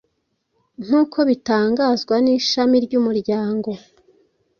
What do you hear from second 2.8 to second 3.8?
ry'umuryango